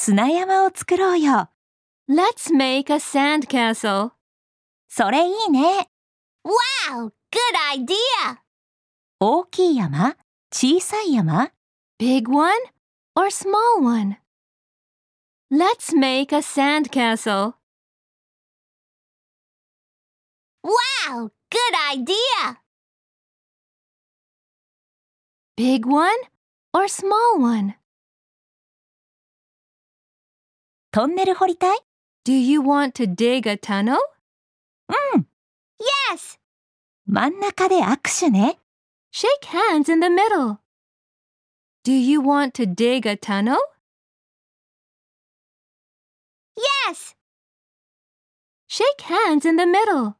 [0.00, 1.50] 砂山を作ろうよ。
[2.08, 4.12] Let's make a sandcastle.
[4.88, 5.90] それいいね。
[6.44, 7.40] Wow, good
[7.74, 8.38] idea!
[9.18, 10.16] 大きい山
[10.52, 11.50] 小さい山
[11.98, 12.52] Big one
[13.16, 14.18] or small one?
[15.50, 17.54] Let's make a sandcastle.
[20.62, 22.60] Wow, good idea!
[25.56, 26.10] Big one
[26.74, 27.74] or small one?
[30.90, 31.78] トンネル掘りたい
[32.24, 33.98] Do you want to dig a tunnel?
[36.12, 36.38] Yes!
[37.06, 38.58] 真ん中で握手ね。
[39.12, 40.58] Shake hands in the middle.
[41.84, 43.58] Do you want to dig a tunnel?
[46.88, 47.14] Yes!
[48.66, 50.16] Shake hands in the middle.